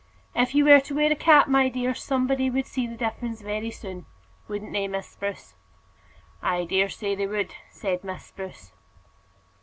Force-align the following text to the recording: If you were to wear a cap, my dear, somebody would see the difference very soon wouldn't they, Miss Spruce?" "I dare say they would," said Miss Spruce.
If 0.33 0.55
you 0.55 0.65
were 0.65 0.79
to 0.79 0.95
wear 0.95 1.11
a 1.11 1.15
cap, 1.15 1.47
my 1.47 1.69
dear, 1.69 1.93
somebody 1.93 2.49
would 2.49 2.65
see 2.65 2.87
the 2.87 2.97
difference 2.97 3.43
very 3.43 3.69
soon 3.69 4.07
wouldn't 4.47 4.73
they, 4.73 4.87
Miss 4.87 5.05
Spruce?" 5.09 5.53
"I 6.41 6.65
dare 6.65 6.89
say 6.89 7.13
they 7.13 7.27
would," 7.27 7.53
said 7.69 8.03
Miss 8.03 8.25
Spruce. 8.25 8.71